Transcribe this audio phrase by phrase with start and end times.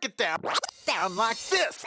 [0.00, 0.40] break it down,
[0.86, 1.84] down like this.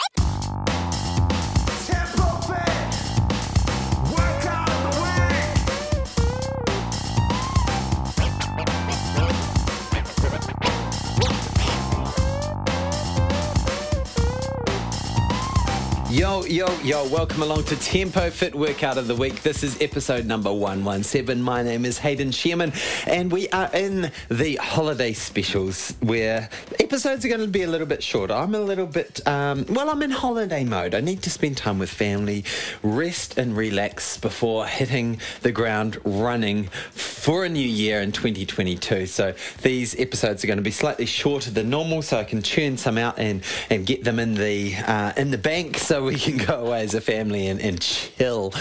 [16.12, 19.42] Yo, yo, yo, welcome along to Tempo Fit Workout of the Week.
[19.44, 21.42] This is episode number 117.
[21.42, 22.74] My name is Hayden Shearman,
[23.08, 26.50] and we are in the holiday specials where
[26.82, 28.34] episodes are going to be a little bit shorter.
[28.34, 30.96] I'm a little bit, um, well, I'm in holiday mode.
[30.96, 32.44] I need to spend time with family,
[32.84, 39.06] rest and relax before hitting the ground running for a new year in 2022.
[39.06, 42.76] So these episodes are going to be slightly shorter than normal, so I can churn
[42.76, 46.38] some out and, and get them in the uh, in the bank so we can
[46.38, 48.54] go away as a family and, and chill.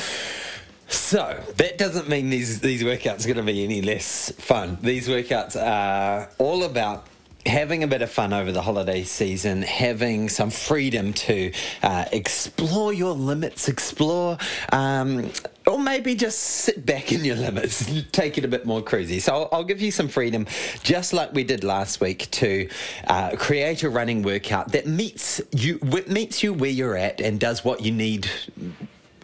[0.89, 4.79] So that doesn't mean these these workouts are going to be any less fun.
[4.83, 7.07] These workouts are all about
[7.47, 12.93] having a bit of fun over the holiday season, having some freedom to uh, explore
[12.93, 14.39] your limits, explore.
[14.73, 15.31] Um,
[15.67, 19.20] or maybe just sit back in your limits, take it a bit more cruisy.
[19.20, 20.47] So I'll, I'll give you some freedom,
[20.83, 22.69] just like we did last week, to
[23.06, 27.64] uh, create a running workout that meets you meets you where you're at and does
[27.64, 28.29] what you need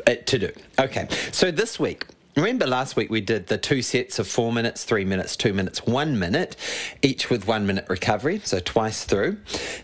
[0.06, 0.52] it to do.
[0.78, 2.06] Okay, so this week.
[2.36, 5.86] Remember last week we did the two sets of four minutes, three minutes, two minutes,
[5.86, 6.54] one minute,
[7.00, 9.38] each with one minute recovery, so twice through.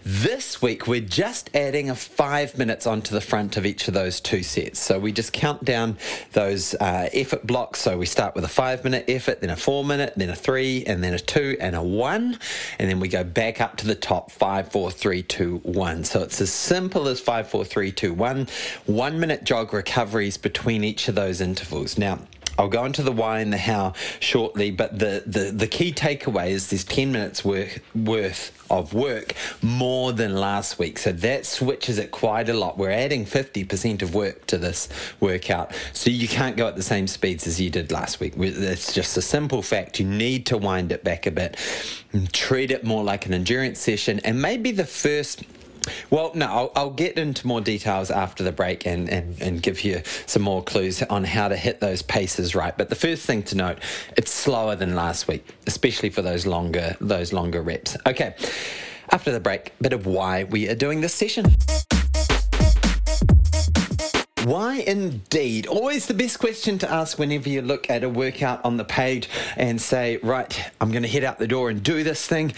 [0.04, 4.20] This week we're just adding a five minutes onto the front of each of those
[4.20, 4.80] two sets.
[4.80, 5.96] So we just count down
[6.34, 7.80] those uh, effort blocks.
[7.80, 10.84] So we start with a five minute effort, then a four minute, then a three,
[10.84, 12.38] and then a two and a one.
[12.78, 16.04] And then we go back up to the top five, four, three, two, one.
[16.04, 18.46] So it's as simple as five, four, three, two, one.
[18.84, 21.96] One minute jog recoveries between each of those intervals.
[21.96, 22.18] Now,
[22.58, 26.50] I'll go into the why and the how shortly, but the, the, the key takeaway
[26.50, 30.98] is there's 10 minutes worth, worth of work more than last week.
[30.98, 32.78] So that switches it quite a lot.
[32.78, 34.88] We're adding 50% of work to this
[35.20, 35.72] workout.
[35.92, 38.34] So you can't go at the same speeds as you did last week.
[38.36, 39.98] It's just a simple fact.
[39.98, 41.56] You need to wind it back a bit,
[42.32, 45.42] treat it more like an endurance session, and maybe the first
[46.10, 49.82] well, no, I'll, I'll, get into more details after the break and, and, and give
[49.82, 52.76] you some more clues on how to hit those paces right.
[52.76, 53.78] But the first thing to note,
[54.16, 57.96] it's slower than last week, especially for those longer those longer reps.
[58.06, 58.34] Okay,
[59.10, 61.54] after the break, a bit of why we are doing this session.
[64.44, 65.68] Why indeed?
[65.68, 69.28] Always the best question to ask whenever you look at a workout on the page
[69.56, 72.52] and say, right, I'm going to head out the door and do this thing.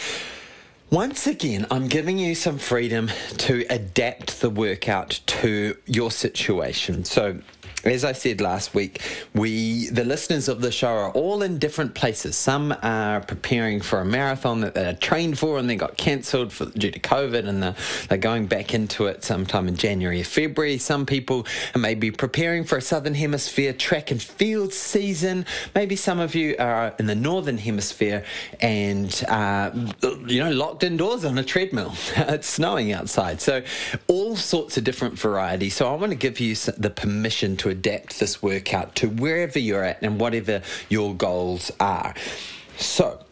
[0.94, 7.04] Once again, I'm giving you some freedom to adapt the workout to your situation.
[7.04, 7.40] So,
[7.84, 9.02] as I said last week,
[9.34, 12.36] we the listeners of the show are all in different places.
[12.36, 16.90] Some are preparing for a marathon that they're trained for and then got cancelled due
[16.90, 17.74] to COVID, and they're,
[18.08, 20.78] they're going back into it sometime in January or February.
[20.78, 25.44] Some people are maybe preparing for a Southern Hemisphere track and field season.
[25.74, 28.24] Maybe some of you are in the Northern Hemisphere
[28.60, 29.70] and uh,
[30.26, 31.94] you know locked indoors on a treadmill.
[32.16, 33.62] it's snowing outside, so
[34.06, 35.74] all sorts of different varieties.
[35.74, 39.82] So I want to give you the permission to adapt this workout to wherever you're
[39.82, 42.14] at and whatever your goals are.
[42.76, 43.24] So,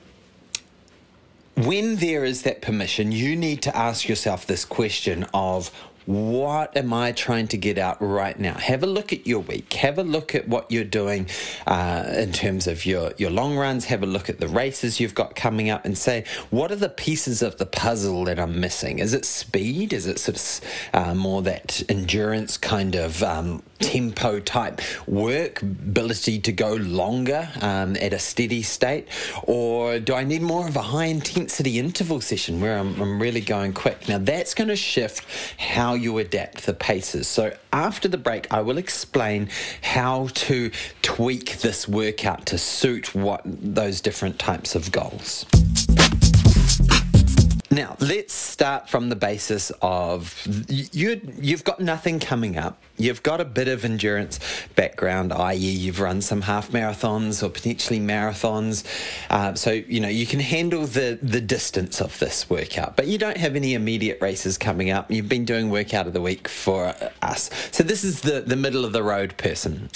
[1.56, 5.70] when there is that permission, you need to ask yourself this question of
[6.06, 8.54] what am I trying to get out right now?
[8.54, 9.72] Have a look at your week.
[9.74, 11.28] Have a look at what you're doing
[11.66, 13.84] uh, in terms of your, your long runs.
[13.86, 16.88] Have a look at the races you've got coming up and say, what are the
[16.88, 18.98] pieces of the puzzle that I'm missing?
[18.98, 19.92] Is it speed?
[19.92, 20.60] Is it sort of
[20.92, 27.96] uh, more that endurance kind of um, tempo type work, ability to go longer um,
[27.96, 29.08] at a steady state?
[29.44, 33.40] Or do I need more of a high intensity interval session where I'm, I'm really
[33.40, 34.08] going quick?
[34.08, 35.24] Now, that's going to shift
[35.58, 37.28] how you adapt the paces.
[37.28, 39.48] So, after the break, I will explain
[39.82, 40.70] how to
[41.03, 45.47] tweak this workout to suit what those different types of goals.
[47.72, 52.82] Now, let's start from the basis of you, you've got nothing coming up.
[52.99, 54.41] You've got a bit of endurance
[54.76, 58.85] background, i.e., you've run some half marathons or potentially marathons.
[59.31, 63.17] Uh, so, you know, you can handle the, the distance of this workout, but you
[63.17, 65.11] don't have any immediate races coming up.
[65.11, 67.49] You've been doing workout of the week for us.
[67.70, 69.88] So, this is the, the middle of the road person.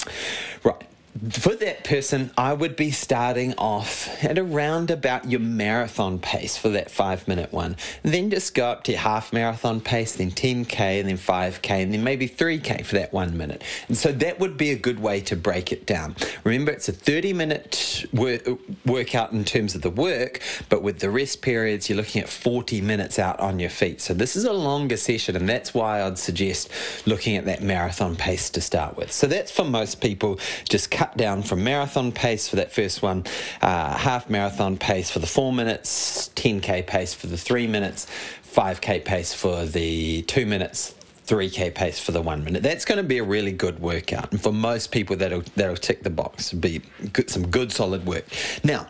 [0.64, 0.85] Right
[1.30, 6.68] for that person, I would be starting off at around about your marathon pace for
[6.70, 7.76] that five minute one.
[8.02, 12.02] Then just go up to half marathon pace, then 10K, and then 5K, and then
[12.02, 13.62] maybe 3K for that one minute.
[13.88, 16.16] And so that would be a good way to break it down.
[16.44, 18.38] Remember, it's a 30 minute wor-
[18.84, 22.80] workout in terms of the work, but with the rest periods, you're looking at 40
[22.80, 24.00] minutes out on your feet.
[24.00, 26.70] So this is a longer session, and that's why I'd suggest
[27.06, 29.12] looking at that marathon pace to start with.
[29.12, 30.38] So that's for most people,
[30.68, 33.24] just cut down from marathon pace for that first one,
[33.60, 38.06] uh, half marathon pace for the four minutes, 10k pace for the three minutes,
[38.54, 40.94] 5k pace for the two minutes,
[41.26, 42.62] 3k pace for the one minute.
[42.62, 46.02] That's going to be a really good workout, and for most people, that'll that'll tick
[46.02, 46.52] the box.
[46.52, 46.80] Be
[47.12, 48.24] good, some good solid work.
[48.64, 48.88] Now.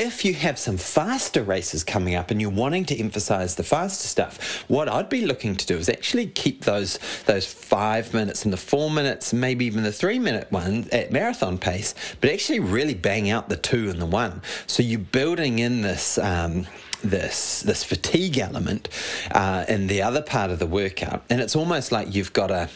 [0.00, 4.06] If you have some faster races coming up and you're wanting to emphasize the faster
[4.06, 8.52] stuff, what I'd be looking to do is actually keep those those five minutes and
[8.52, 12.94] the four minutes, maybe even the three minute one at marathon pace, but actually really
[12.94, 14.40] bang out the two and the one.
[14.68, 16.16] So you're building in this.
[16.16, 16.68] Um,
[17.00, 18.88] this this fatigue element
[19.30, 22.68] uh, in the other part of the workout, and it's almost like you've got a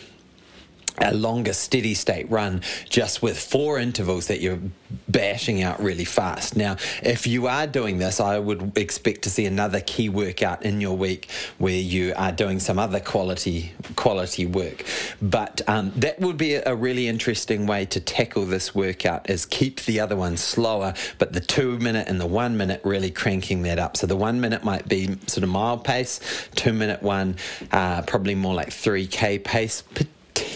[0.99, 4.61] a longer steady state run just with four intervals that you're
[5.09, 6.56] bashing out really fast.
[6.56, 10.81] Now, if you are doing this, I would expect to see another key workout in
[10.81, 14.85] your week where you are doing some other quality quality work.
[15.21, 19.81] But um, that would be a really interesting way to tackle this workout is keep
[19.83, 23.79] the other one slower, but the two minute and the one minute really cranking that
[23.79, 23.97] up.
[23.97, 26.21] So the one minute might be sort of mile pace,
[26.55, 27.37] two minute one
[27.71, 29.83] uh, probably more like 3k pace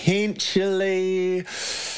[0.07, 1.45] potentially.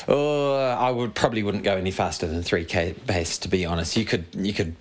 [0.08, 3.96] Oh, I would probably wouldn't go any faster than 3k pace to be honest.
[3.96, 4.75] You could you could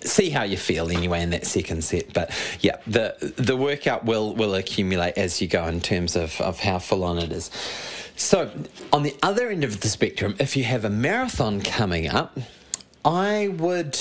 [0.00, 2.30] see how you feel anyway in that second set but
[2.60, 6.78] yeah the the workout will will accumulate as you go in terms of of how
[6.78, 7.50] full on it is.
[8.16, 8.50] So
[8.92, 12.38] on the other end of the spectrum if you have a marathon coming up
[13.04, 13.98] I would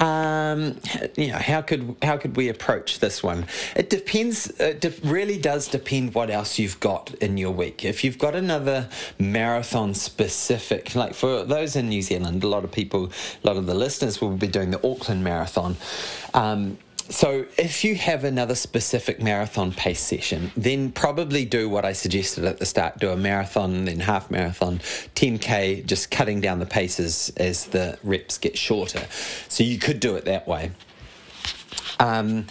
[0.00, 0.78] um,
[1.16, 3.46] you know, how could how could we approach this one?
[3.74, 4.48] It depends.
[4.60, 7.84] It de- really does depend what else you've got in your week.
[7.84, 12.70] If you've got another marathon specific, like for those in New Zealand, a lot of
[12.70, 13.10] people,
[13.42, 15.76] a lot of the listeners will be doing the Auckland Marathon.
[16.32, 16.78] Um,
[17.10, 22.44] so, if you have another specific marathon pace session, then probably do what I suggested
[22.44, 24.78] at the start do a marathon, then half marathon,
[25.14, 29.06] 10k, just cutting down the paces as the reps get shorter.
[29.48, 30.70] So, you could do it that way.
[31.98, 32.46] Um,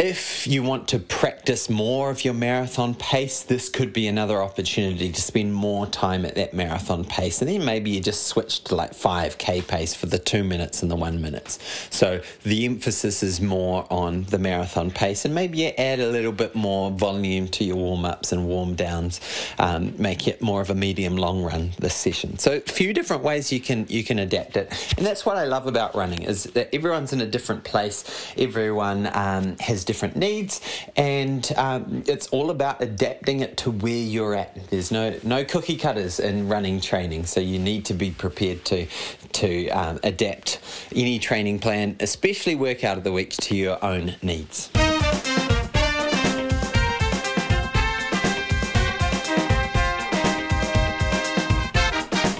[0.00, 5.12] if you want to practice more of your marathon pace, this could be another opportunity
[5.12, 7.42] to spend more time at that marathon pace.
[7.42, 10.90] And then maybe you just switch to like 5k pace for the two minutes and
[10.90, 11.58] the one minutes.
[11.90, 15.26] So the emphasis is more on the marathon pace.
[15.26, 18.76] And maybe you add a little bit more volume to your warm ups and warm
[18.76, 19.20] downs,
[19.58, 22.38] um, make it more of a medium long run this session.
[22.38, 24.94] So a few different ways you can you can adapt it.
[24.96, 28.32] And that's what I love about running is that everyone's in a different place.
[28.38, 30.60] Everyone um, has different needs,
[30.94, 34.70] and um, it's all about adapting it to where you're at.
[34.70, 38.86] There's no no cookie cutters in running training, so you need to be prepared to
[39.32, 40.60] to um, adapt
[40.94, 44.70] any training plan, especially workout of the week, to your own needs.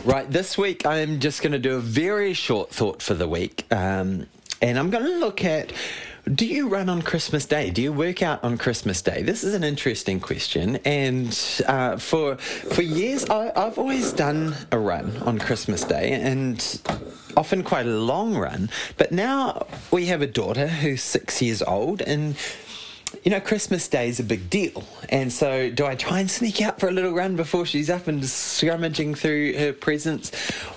[0.05, 3.67] Right, this week I'm just going to do a very short thought for the week.
[3.73, 4.27] Um,
[4.63, 5.73] and I'm going to look at
[6.35, 7.71] do you run on Christmas Day?
[7.71, 9.23] Do you work out on Christmas Day?
[9.23, 11.37] This is an interesting question, and
[11.67, 16.81] uh, for for years I, I've always done a run on Christmas Day, and
[17.37, 18.71] often quite a long run.
[18.97, 22.37] But now we have a daughter who's six years old, and
[23.25, 24.85] you know, Christmas Day is a big deal.
[25.09, 28.07] And so, do I try and sneak out for a little run before she's up
[28.07, 30.31] and scrummaging through her presents?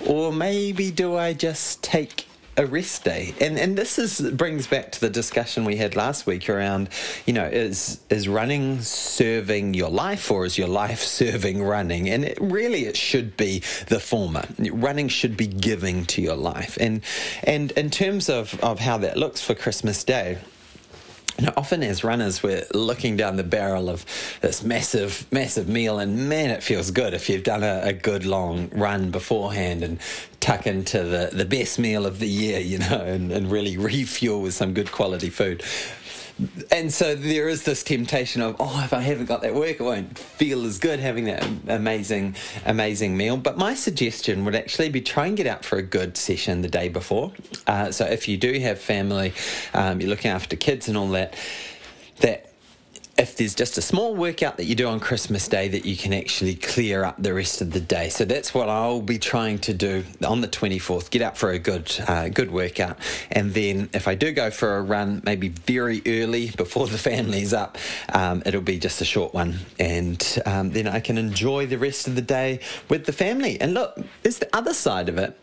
[0.04, 3.34] Or maybe do I just take a rest day.
[3.40, 6.88] And and this is brings back to the discussion we had last week around
[7.26, 12.08] you know is is running serving your life or is your life serving running?
[12.08, 14.44] And it, really it should be the former.
[14.58, 16.76] Running should be giving to your life.
[16.80, 17.02] And
[17.42, 20.38] and in terms of of how that looks for christmas day
[21.40, 24.04] now, often as runners, we're looking down the barrel of
[24.40, 28.24] this massive, massive meal, and man, it feels good if you've done a, a, good
[28.24, 29.98] long run beforehand and
[30.38, 34.42] tuck into the, the best meal of the year, you know, and, and really refuel
[34.42, 35.62] with some good quality food
[36.72, 39.82] and so there is this temptation of oh if i haven't got that work it
[39.82, 42.34] won't feel as good having that amazing
[42.66, 43.36] amazing meal.
[43.36, 46.68] But my suggestion would actually be try and get out for a good session the
[46.68, 47.32] day before.
[47.66, 49.32] Uh, so if you do have family
[49.72, 51.34] um, you're looking after kids and all that
[52.20, 52.50] that
[53.36, 56.54] there's just a small workout that you do on Christmas Day, that you can actually
[56.54, 58.08] clear up the rest of the day.
[58.08, 61.10] So that's what I'll be trying to do on the 24th.
[61.10, 62.98] Get up for a good, uh, good workout,
[63.30, 67.52] and then if I do go for a run, maybe very early before the family's
[67.52, 67.78] up,
[68.12, 72.08] um, it'll be just a short one, and um, then I can enjoy the rest
[72.08, 73.60] of the day with the family.
[73.60, 75.38] And look, there's the other side of it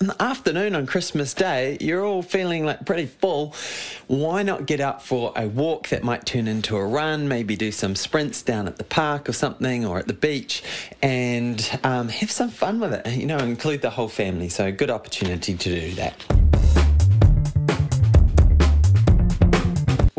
[0.00, 3.54] in the afternoon on Christmas Day, you're all feeling like pretty full.
[4.06, 7.28] Why not get out for a walk that might turn into a run?
[7.28, 10.62] Maybe do some sprints down at the park or something, or at the beach,
[11.02, 13.06] and um, have some fun with it.
[13.14, 14.48] You know, include the whole family.
[14.48, 16.59] So, good opportunity to do that.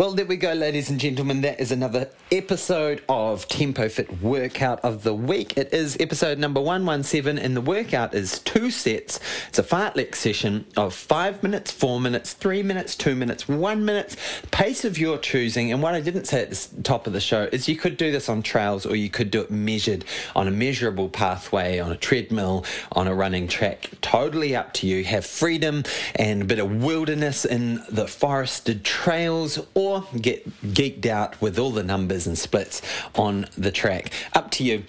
[0.01, 1.41] Well, there we go, ladies and gentlemen.
[1.41, 5.55] That is another episode of Tempo Fit Workout of the Week.
[5.55, 9.19] It is episode number 117, and the workout is two sets.
[9.49, 14.15] It's a fartlek session of five minutes, four minutes, three minutes, two minutes, one minute,
[14.49, 15.71] pace of your choosing.
[15.71, 18.11] And what I didn't say at the top of the show is you could do
[18.11, 20.03] this on trails or you could do it measured
[20.35, 23.91] on a measurable pathway, on a treadmill, on a running track.
[24.01, 25.03] Totally up to you.
[25.03, 25.83] Have freedom
[26.15, 31.59] and a bit of wilderness in the forested trails or or get geeked out with
[31.59, 32.81] all the numbers and splits
[33.15, 34.11] on the track.
[34.33, 34.83] Up to you.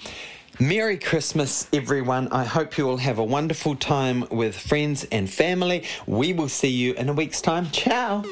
[0.60, 2.28] Merry Christmas, everyone.
[2.28, 5.84] I hope you all have a wonderful time with friends and family.
[6.06, 7.70] We will see you in a week's time.
[7.70, 8.22] Ciao.